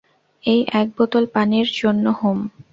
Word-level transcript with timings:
ওই 0.43 0.59
এক 0.73 0.87
বোতল 0.97 1.23
পানির 1.33 1.67
জন্য 1.79 2.05
হুম। 2.19 2.39